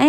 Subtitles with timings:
[0.00, 0.06] 嗨，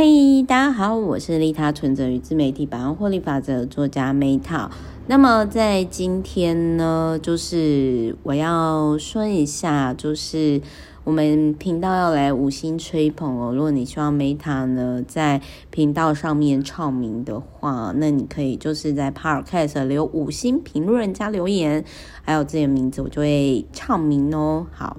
[0.48, 4.70] 大家好，我是利他存折与自媒体百万获利法则作家 Meta。
[5.08, 10.62] 那么在今天呢，就是我要说一下，就是
[11.04, 13.52] 我们频道要来五星吹捧哦。
[13.52, 15.42] 如果你希望 Meta 呢在
[15.72, 21.84] 频道上面唱名的话，那你可以就是在 Podcast 留五星评论加留言，
[22.22, 24.68] 还有自己的名字，我就会唱名哦。
[24.72, 24.98] 好。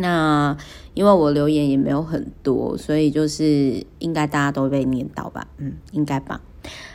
[0.00, 0.56] 那
[0.94, 5.46] 因为我留言也没有很多，所以就是应该大家都被念到吧？
[5.58, 6.40] 嗯，应该吧。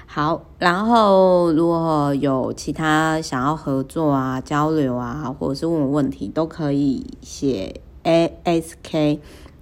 [0.06, 9.20] 好，然后如果有其他想要合作啊、交流啊，或者是问我问题，都可以写 a s k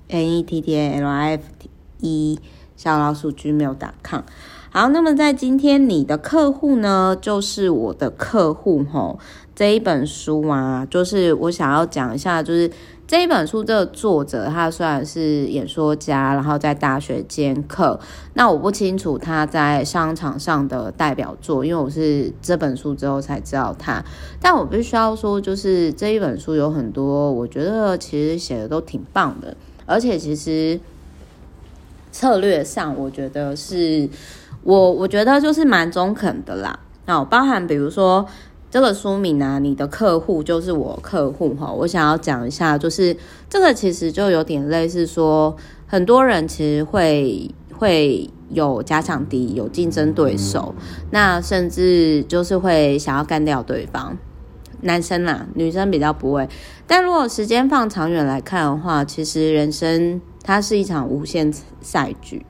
[0.07, 2.39] n e t t a l i f t e
[2.75, 4.21] 小老鼠 gmail.com。
[4.69, 9.17] 好，那么在今天你的客户呢，就是我的客户吼。
[9.55, 12.69] 这一本书啊，就是我想要讲一下，就是。
[13.11, 17.99] 这一本书，的作者他虽然是演说家，然后在大学兼课，
[18.35, 24.01] 那我不清楚他在商场上的代表作，因为我是这本书之后才知道他。
[24.39, 30.79] 但我必须要说，就是这一本书有很多，我觉得其实写的都挺棒的，而且其实
[32.13, 34.07] 策略上，我觉得是
[34.63, 36.79] 我我觉得就是蛮中肯的啦。
[37.07, 38.25] 那包含比如说。
[38.71, 41.69] 这个书名啊，你的客户就是我客户哈。
[41.69, 43.15] 我想要讲一下，就是
[43.49, 45.53] 这个其实就有点类似说，
[45.85, 50.73] 很多人其实会会有假想敌，有竞争对手，
[51.09, 54.17] 那甚至就是会想要干掉对方。
[54.83, 56.47] 男生啦，女生比较不会。
[56.87, 62.45] 但如果时间放长远来看的话，其实人生它是一场无限赛局。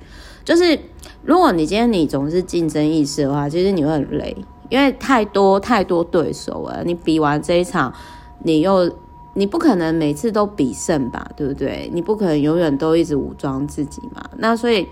[0.46, 0.78] 就是
[1.24, 4.38] 如果你今天你总是竞争意识的话，其实你会很累。
[4.72, 7.94] 因为太多太多对手了，你比完这一场，
[8.40, 8.90] 你又
[9.34, 11.92] 你不可能每次都比胜吧，对不对？
[11.94, 14.24] 你不可能永远都一直武装自己嘛。
[14.38, 14.88] 那所以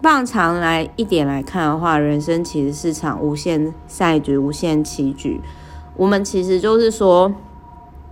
[0.00, 5.42] 放长来一点来看的话，人生其实是场无限赛局、无限棋局。
[5.94, 7.30] 我们其实就是说，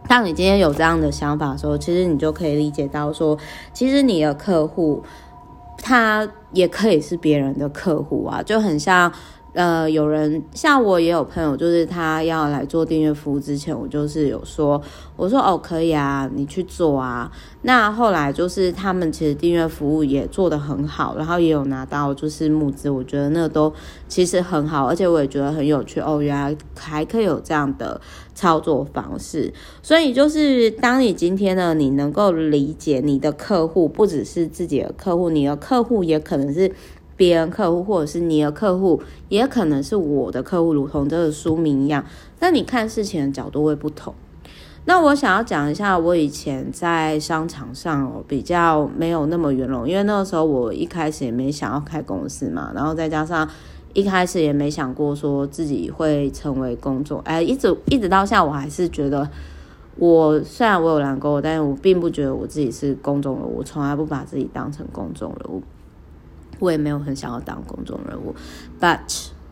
[0.07, 3.39] 当你今天有这样的想法的时候，其实你就可以理解到说，
[3.73, 5.03] 其实你的客户
[5.79, 9.11] 他也可以是别人的客户啊，就很像。
[9.57, 14.79] 呃，有人像我也有朋友，就是他要来做订阅服务之前，我就是有说，
[15.17, 17.33] 我说哦，可以啊，你去做啊。
[17.63, 23.73] 那后来就是他们其实订阅服务也做得很好，然后也有拿到就是募资，我觉得那都
[24.07, 27.99] 其实很好，而且我也觉得很有趣哦，原来还可以有这样的
[28.35, 29.51] 操作方式。
[29.83, 36.71] 所以就是当你今天呢，你能够理解你的客户不只是自己的客户，你的客户也可能是。
[37.17, 42.05] 别人客户或者是你的客户，也可能是我的客户，如同这个书名一样。
[42.41, 44.15] 那你看事情的角度会不同。
[44.89, 53.49] 那我想要讲一下，我以前在商场上哦，比较没有那么圆融，因为那个时候我一开始也没想要开公司嘛，然后再加上
[53.95, 59.29] 一开始也没想过说自己会成为公众，哎，一直一直到现在，我还是觉得
[59.97, 65.61] 我虽然我有蓝勾，但是我并不觉得我自己是公众人物，从来不把自己当成公众人物。
[66.59, 68.35] 我也没有很想要当公众人物
[68.81, 69.01] ，but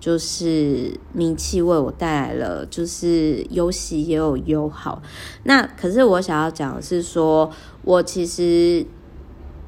[0.01, 5.01] 就是名气为我带来了，就是有喜也有忧好。
[5.45, 7.51] 那可是我想要讲的是说，
[7.83, 8.85] 我其实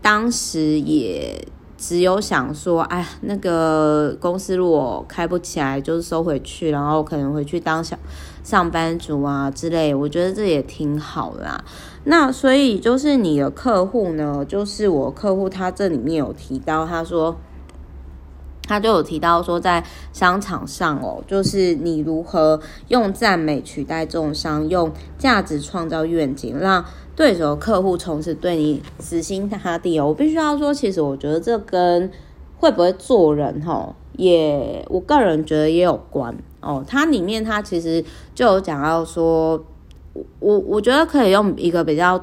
[0.03, 1.49] 当时也
[1.79, 7.99] 只有想说，哎，那个公司如果开不起来，就是收回去，然后可能回去当小
[8.47, 9.93] 上班族啊之类。
[9.93, 11.65] 我觉得这也挺好啦。
[12.05, 17.37] 那所以就是你的客户呢，就是我客户，他这里面有提到，他说
[18.63, 26.85] 他就有提到说，在商场上哦，就是你如何用赞美取代重伤，用价值创造愿景，让
[27.17, 30.07] 对手客户从此对你死心塌地哦。
[30.07, 32.09] 我必须要说，其实我觉得这跟
[32.59, 36.85] 会不会做人哦，也我个人觉得也有关哦。
[36.87, 38.05] 它里面它其实
[38.35, 39.65] 就有讲到说。
[40.41, 42.19] 我我觉得可以用一个比较，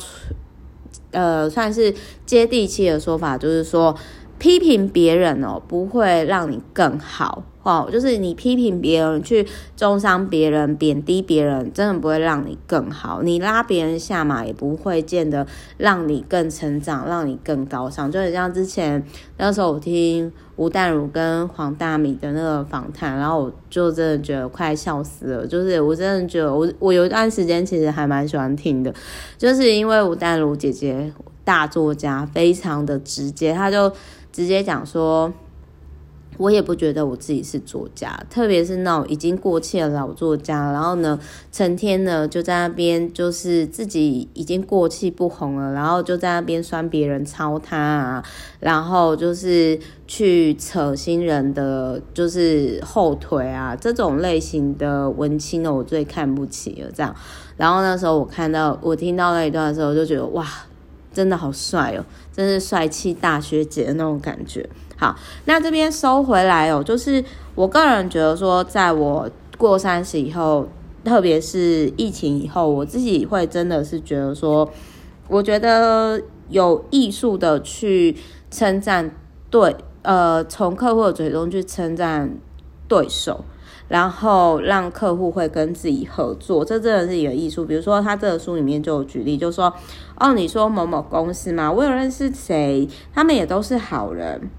[1.12, 1.94] 呃，算是
[2.26, 3.96] 接地气的说法，就是说，
[4.40, 7.44] 批评别人哦，不会让你更好。
[7.64, 13.22] 哦，就是你批评别人，去中伤别人，贬低别人，真的不会让你更好。
[13.24, 18.12] 你拉别人下马，也不会见得让你更成长，让你更高尚。
[18.12, 19.02] 就很像之前
[19.38, 25.48] 那时候，我听吴淡如跟黄大米的那个访谈，然后我就真的觉得快笑死了。
[25.48, 28.94] 就是我真的觉得我，我我有一段时间其实还蛮喜欢听的，
[29.38, 31.14] 就是因为吴淡如姐姐
[31.46, 33.90] 大作家，非常的直接，她就
[34.34, 35.32] 直接讲说。
[36.38, 41.20] 我也不觉得我自己是作家，特别是那种已经过气的老作家，然后呢，
[41.52, 48.24] 成天呢就在那边，就是自己已经过气不红了，然后就在那边酸别人抄他啊，
[48.60, 56.92] 然后就是去扯新人的，就是后腿啊，这种类型的文青呢，我最看不起了。
[56.94, 57.16] 这样，
[57.58, 60.48] 然后那时候我看到我听到那一段的时候，就觉得哇，
[61.14, 64.70] 真的好帅哦，真是帅气大学姐的那种感觉。
[65.04, 65.14] 好，
[65.44, 67.22] 那这边收回来哦，就是
[67.56, 70.66] 我个人觉得说，在我过三十以后，
[71.04, 74.70] 特别是疫情以后，我自己会真的是觉得说，
[75.28, 78.16] 我觉得有艺术的去
[78.50, 79.14] 称赞
[79.50, 82.38] 对，呃，从客户的嘴中去称赞
[82.88, 83.44] 对手，
[83.90, 87.66] 然后让客户会跟自己合作，这真的是一个艺术。
[87.66, 89.74] 比如说，他这个书里面就有举例，就说，
[90.18, 94.50] 哦，你说某某公司嘛，我有认识谁，他们也都是好人。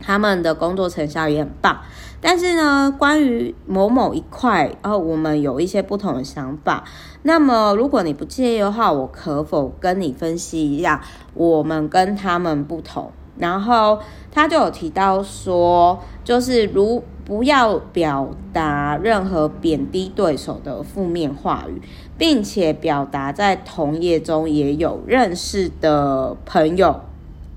[0.00, 1.78] 他们的工作成效也很棒，
[2.20, 6.84] 但是呢，关于某某一块，哦，我们有一些不同的想法。
[7.22, 11.02] 那么，如果你不介意的话，我可否跟你分析一下
[11.34, 13.10] 我们跟他们不同？
[13.38, 13.98] 然后
[14.30, 21.82] 他就有提到说，就是如不要表达任何贬低对手的负面话语，
[22.16, 27.00] 并且表达在同业中也有认识的朋友。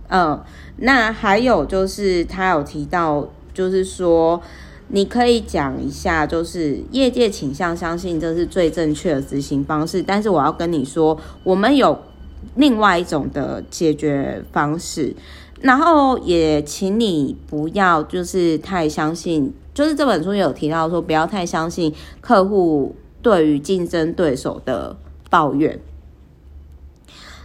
[0.09, 0.43] 嗯，
[0.77, 4.41] 那还有就是他有提到，就是说
[4.87, 11.95] 你可以讲一下，就是业界倾向相信这是最正确的执行方式，但是我要跟你说，我们有
[12.55, 15.15] 另外一种的解决方式，
[15.61, 24.97] 然后也请你不要就是太相信，就是这本书有提到说不要太相信客户对于竞争对手的
[25.29, 25.79] 抱怨，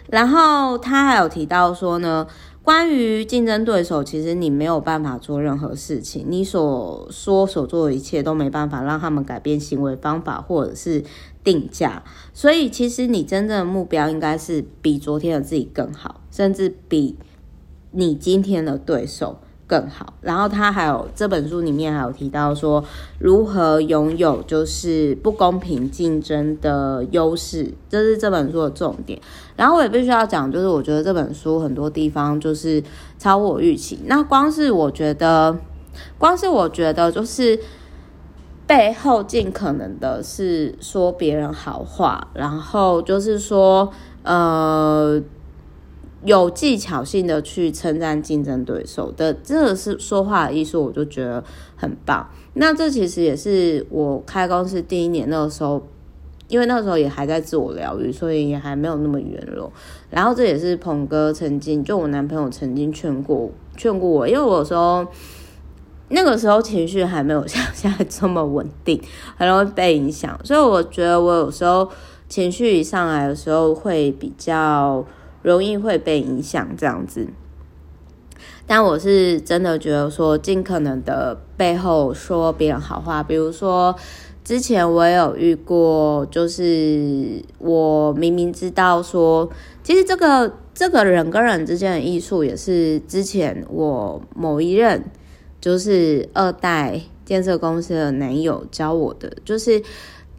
[0.09, 2.27] 然后他还有提到说呢。
[2.65, 11.05] 关于竞争对手，其实你没有办法做任何事情，你所说所做的一切都没办法让他们改变行为方法或者是
[11.45, 12.03] 定价，
[12.33, 17.19] 所以其实你真正的目标应该是比昨天的自己更好，甚至比
[17.91, 22.85] 你今天的对手更好，然后他还有这本书里面还有提到说
[23.19, 29.19] 如何拥有就是不公平竞争的优势，这是这本书的重点。
[29.57, 32.83] 然后我也必须要讲，就是我觉得这本书很多地方就是
[33.19, 34.01] 超我预期。
[34.05, 35.57] 那光是我觉得，
[36.19, 37.59] 光是我觉得就是
[38.67, 43.91] 背后尽可能的是说别人好话，然后就是说
[44.25, 45.23] 呃。
[46.25, 51.45] 有技巧性的去称赞竞争对手的，这个是说话的艺术，我就觉得
[51.77, 52.27] 很棒。
[52.55, 55.87] 那这其实也是我开公司第一年那个时候，
[56.49, 59.71] 因为那个时候也还在自我疗愈，所以也还没有那么圆融。
[60.09, 65.07] 然后这也是鹏哥曾经，就我男朋友曾经劝过 劝过我，因为我说
[66.09, 68.99] 那个时候情绪还没有像现在这么稳定，
[69.37, 70.41] 很容易被影响。
[70.43, 71.87] 所以我觉得我有时候
[72.31, 75.05] 情绪一上来的时候会比较。
[75.45, 77.29] 容易会被影响这样子，
[78.67, 83.23] 但我是真的觉得说，尽可能的背后说别人好话。
[83.23, 83.95] 比如说，
[84.43, 89.51] 之前我有遇过，就是我明明知道说，
[89.83, 95.05] 其实这个这个人跟人之间的艺术，也是之前我某一任
[95.61, 99.31] 就是二代建设公司的男友教我的。
[99.45, 99.83] 就是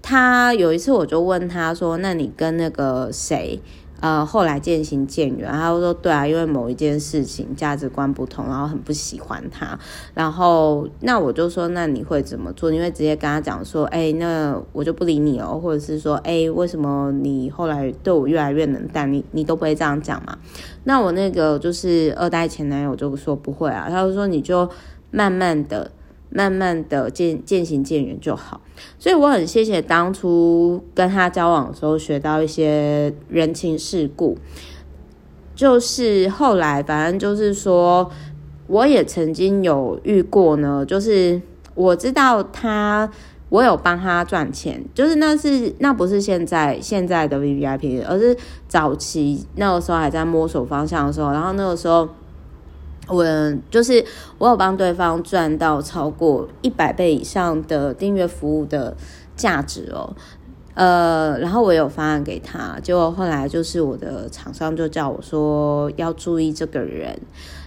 [0.01, 3.61] 他有一次，我就问他说：“那你跟那个谁？”
[4.05, 5.51] 呃，后来渐行渐远。
[5.51, 9.79] 他就说：“对啊，因为某一件事情价值观不同，然后很不喜欢他。
[10.13, 12.69] 然后那我就说，那你会怎么做？
[12.69, 19.11] 你会直接跟他讲说，哎，那我就不理你哦，或者是说，哎，为什么你后来对我越来越冷淡？
[19.11, 20.37] 你你都不会这样讲嘛？
[20.83, 24.69] 那我那个就是二代前男友就说不会啊，他就说你就
[25.09, 25.89] 慢慢的。”
[26.35, 28.59] 慢慢的渐渐行渐远就好，
[28.99, 34.37] 所以我很谢谢当初跟他交往的时候学到一些人情世故，
[35.55, 38.11] 就是后来反正就是说，
[38.67, 41.41] 我也曾经有遇过呢，就是
[41.73, 43.09] 我知道他，
[43.47, 48.35] 我有帮他赚钱，就是那是那不是现在现在的 VVIP，而是
[48.67, 52.09] 早期那个时候还在摸索方向的时候，然后那个时候。
[53.07, 53.23] 我
[53.69, 54.03] 就是
[54.37, 58.95] 我有帮对方赚到超过一百倍以上的订阅服务的
[59.35, 60.15] 价值哦，
[60.73, 67.19] 呃，然后我有方案给他，结果后来就是我的厂商就叫我说要注意这个人，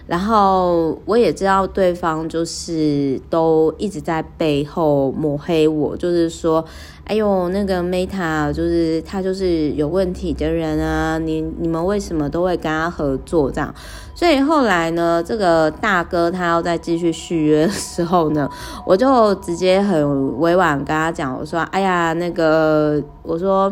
[0.09, 6.65] 然后我也知道对方就是都一直在背后抹黑我，就是说，
[7.03, 13.71] 哎呦，那个 Meta 就是他就是有问题的人啊，你你们为什么都会跟他合作这样？
[14.15, 18.49] 所以后来呢，这个大哥他要再继续续约的时候呢，
[18.87, 23.71] 我就直接很委婉跟他讲，我说，哎呀，那个，我说，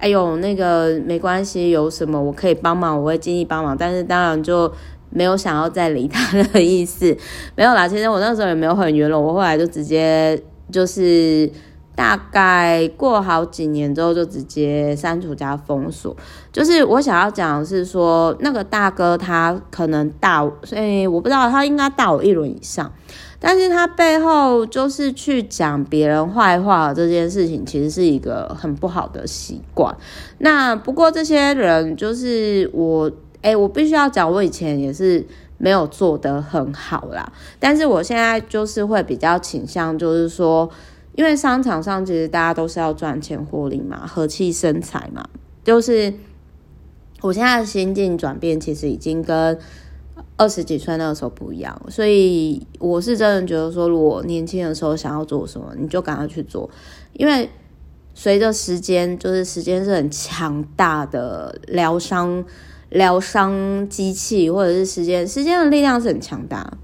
[0.00, 4.70] 哎呦，那个没关系，有什么我可以帮忙，我会尽力帮忙，但是当然就
[5.10, 7.16] 没有想要再理他的意思，
[7.56, 7.86] 没有啦。
[7.88, 11.50] 其实我那时候也没有很圆了，我后来就直接就是。
[11.96, 16.14] 大概过好几年之后，就直接删除加封锁。
[16.52, 22.92] 就是我想要讲的是说，那个大哥他可能大，所以我不知道他应该大我一轮以上，
[23.40, 29.96] 但是他背后就是去讲别人坏话这件事情，其实是一个很不好的习惯。
[30.36, 33.10] 那不过这些人就是我，
[33.46, 35.24] 哎，我必须要讲，我以前也是
[35.58, 40.70] 没有做得很好啦，但是我现在就是会比较倾向，就是说。
[41.18, 45.26] 因为商场上其实大家都是要赚钱获利嘛，和气生财嘛。
[45.64, 46.12] 就是
[47.22, 49.58] 我现在的心境转变，其实已经跟
[50.36, 51.80] 二十几岁那个时候不一样。
[51.88, 56.68] 所以我是真的觉得说，如果年轻的时候想要做什么，你就赶快去做。
[57.14, 57.48] 因为
[58.12, 62.44] 随着时间，就是时间是很强大的疗伤
[62.90, 66.78] 疗伤机器，或者是时间，时间的力量是很强大。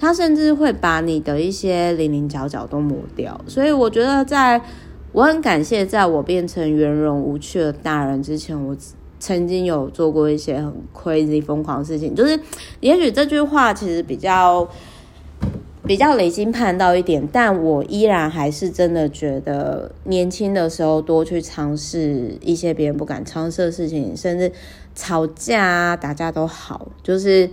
[0.00, 4.62] 它甚至会把你的一些零零角角都抹掉，所以我觉得，在
[5.10, 8.76] 我很感谢，在我变成圆融无趣的大人之前，我
[9.18, 12.14] 曾经有做过一些很 crazy 疯狂的事情。
[12.14, 12.38] 就是，
[12.78, 14.68] 也许这句话其实比较
[15.84, 24.52] 比较雷经叛道一点，但我依然还是真的觉得，年轻的时候多去尝试一些别人不敢尝试的事情，甚至
[24.98, 27.48] 吵架啊、打架都好，就是。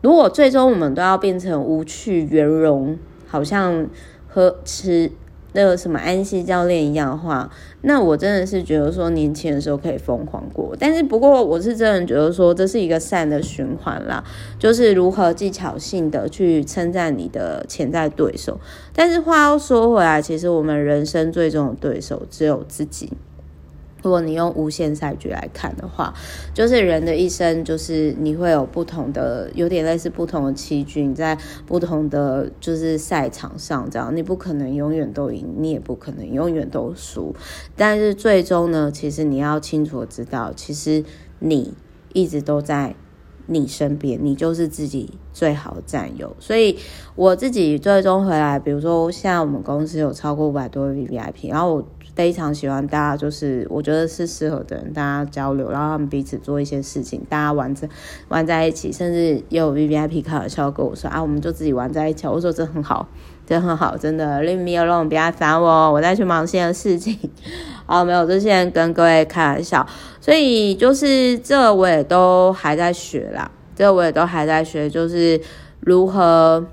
[0.00, 2.96] 如果最终我们都要变成无趣圆融，
[3.26, 3.84] 好像
[4.28, 5.10] 和吃
[5.54, 10.72] 那个什么安西教练一样的话，那我真的是觉得说年轻的时候可以疯狂过。
[10.78, 14.22] 但是不过我是真的觉得说这是一个善的循环啦，
[14.56, 18.60] 就是如何技巧性的去称赞你的潜在对手。
[18.94, 23.12] 但是话又说回来，其实我们人生最终的对手只有自己。
[24.00, 26.14] 如果你用无限赛局来看的话，
[26.54, 31.36] 就是人的一生，就是你会有不同的，有点类似不同的棋局，你在
[31.66, 37.34] 不同的就是赛场上这样，你不可能永远都赢，你也不可能永远都输。
[37.76, 41.02] 但是最终呢，其实你要清楚知道，其实
[41.40, 41.74] 你
[42.12, 42.94] 一直都在
[43.46, 46.36] 你身边，你就是自己最好的战友。
[46.38, 46.78] 所以
[47.16, 51.84] 我自己最终回来，比如说现在我们公司有超过五百多位 VVIP，然后我。
[52.18, 57.88] 非常喜欢大家，就是我觉得是适合的人，大家交流，然后他们彼此做一些事情，大家玩在
[58.26, 62.26] 玩在一起，甚至也有 VVIP 开玩笑跟我说啊，我们就自己玩在一起。
[62.26, 63.06] 我说这很好，
[63.46, 67.16] 这很好，真的 Leave me alone，不要烦我，我再去忙现的事情。
[67.86, 69.86] 好， 没有，这些人跟各位开玩笑，
[70.20, 75.40] 所以就是这我也都还在学啦，这我也都还在学，就是
[75.78, 76.66] 如何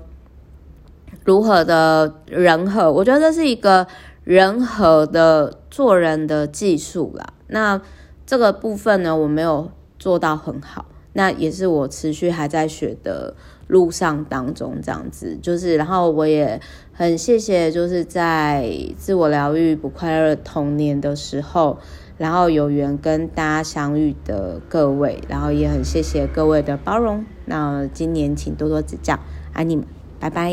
[1.24, 3.86] 如何的人和，我觉得这是一个。
[4.26, 7.80] 人和的做人的技术啦，那
[8.26, 13.36] 这个部分呢，我没有做到很好，那也是我持续还在学的
[13.68, 15.38] 路上当中，这样子。
[15.40, 16.60] 就是，然后我也
[16.92, 21.78] 很谢谢，就是在自我疗愈不快乐童年的时候，
[22.18, 29.20] 然后有缘跟大家相遇的各位，然后也很谢谢各位的包容，那今年请多多指教，
[29.52, 29.86] 爱你们，
[30.18, 30.52] 拜拜。